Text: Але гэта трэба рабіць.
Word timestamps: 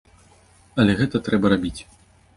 Але 0.83 0.95
гэта 1.01 1.23
трэба 1.27 1.45
рабіць. 1.57 1.79